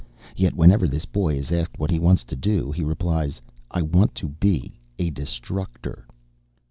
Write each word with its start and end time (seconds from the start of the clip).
Yet, 0.35 0.55
whenever 0.55 0.87
this 0.87 1.05
boy 1.05 1.35
is 1.35 1.51
asked 1.51 1.77
what 1.77 1.91
he 1.91 1.99
wants 1.99 2.23
to 2.23 2.35
do, 2.35 2.71
he 2.71 2.83
replies, 2.83 3.39
'I 3.69 3.83
want 3.83 4.15
to 4.15 4.29
be 4.29 4.79
a 4.97 5.11
Destructor.'" 5.11 6.07